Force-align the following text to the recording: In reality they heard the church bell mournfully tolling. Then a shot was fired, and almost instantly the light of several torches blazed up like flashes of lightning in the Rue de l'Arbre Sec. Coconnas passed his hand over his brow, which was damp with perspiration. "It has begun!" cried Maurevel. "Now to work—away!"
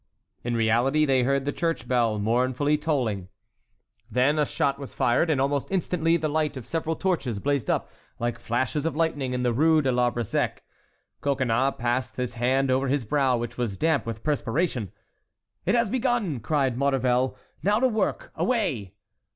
In 0.43 0.55
reality 0.55 1.05
they 1.05 1.21
heard 1.21 1.45
the 1.45 1.51
church 1.51 1.87
bell 1.87 2.17
mournfully 2.17 2.75
tolling. 2.75 3.27
Then 4.09 4.39
a 4.39 4.47
shot 4.47 4.79
was 4.79 4.95
fired, 4.95 5.29
and 5.29 5.39
almost 5.39 5.71
instantly 5.71 6.17
the 6.17 6.27
light 6.27 6.57
of 6.57 6.65
several 6.65 6.95
torches 6.95 7.37
blazed 7.37 7.69
up 7.69 7.87
like 8.17 8.39
flashes 8.39 8.87
of 8.87 8.95
lightning 8.95 9.35
in 9.35 9.43
the 9.43 9.53
Rue 9.53 9.79
de 9.79 9.91
l'Arbre 9.91 10.23
Sec. 10.23 10.63
Coconnas 11.21 11.75
passed 11.77 12.15
his 12.17 12.33
hand 12.33 12.71
over 12.71 12.87
his 12.87 13.05
brow, 13.05 13.37
which 13.37 13.59
was 13.59 13.77
damp 13.77 14.07
with 14.07 14.23
perspiration. 14.23 14.91
"It 15.67 15.75
has 15.75 15.91
begun!" 15.91 16.39
cried 16.39 16.79
Maurevel. 16.79 17.37
"Now 17.61 17.79
to 17.79 17.87
work—away!" 17.87 18.95